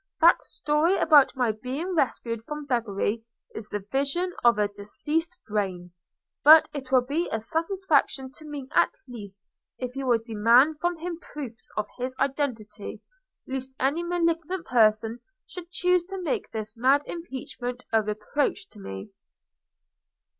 That 0.19 0.41
story 0.41 0.97
about 0.97 1.35
my 1.35 1.51
being 1.51 1.93
rescued 1.93 2.41
from 2.41 2.65
beggary 2.65 3.23
is 3.53 3.69
the 3.69 3.85
vision 3.91 4.33
of 4.43 4.57
a 4.57 4.67
diseased 4.67 5.37
brain. 5.47 5.91
But 6.43 6.67
it 6.73 6.91
will 6.91 7.03
be 7.05 7.29
a 7.31 7.39
satisfaction 7.39 8.31
to 8.31 8.43
me 8.45 8.67
at 8.73 8.95
least 9.07 9.47
if 9.77 9.95
you 9.95 10.07
will 10.07 10.17
demand 10.17 10.79
from 10.79 10.97
him 10.97 11.19
proofs 11.19 11.69
of 11.77 11.85
his 11.99 12.15
identity, 12.19 13.03
lest 13.45 13.75
any 13.79 14.01
malignant 14.01 14.65
person 14.65 15.19
should 15.45 15.69
choose 15.69 16.03
to 16.05 16.19
make 16.19 16.49
this 16.49 16.75
mad 16.75 17.03
impeachment 17.05 17.85
a 17.93 18.01
reproach 18.01 18.67
to 18.69 18.79
me." 18.79 19.11